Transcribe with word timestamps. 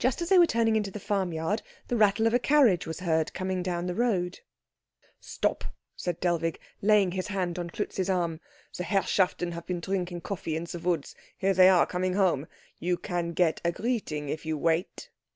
Just 0.00 0.20
as 0.20 0.30
they 0.30 0.36
were 0.36 0.48
turning 0.48 0.74
into 0.74 0.90
the 0.90 0.98
farmyard 0.98 1.62
the 1.86 1.96
rattle 1.96 2.26
of 2.26 2.34
a 2.34 2.40
carriage 2.40 2.88
was 2.88 2.98
heard 2.98 3.32
coming 3.32 3.62
down 3.62 3.86
the 3.86 3.94
road. 3.94 4.40
"Stop," 5.20 5.62
said 5.94 6.18
Dellwig, 6.18 6.58
laying 6.82 7.12
his 7.12 7.28
hand 7.28 7.56
on 7.56 7.70
Klutz's 7.70 8.10
arm, 8.10 8.40
"the 8.76 8.82
Herrschaften 8.82 9.52
have 9.52 9.66
been 9.66 9.78
drinking 9.78 10.22
coffee 10.22 10.56
in 10.56 10.64
the 10.64 10.80
woods 10.80 11.14
here 11.38 11.54
they 11.54 11.68
are, 11.68 11.86
coming 11.86 12.14
home. 12.14 12.48
You 12.80 12.96
can 12.96 13.30
get 13.32 13.60
a 13.64 13.70
greeting 13.70 14.28
if 14.28 14.44
you 14.44 14.58
wait." 14.58 15.08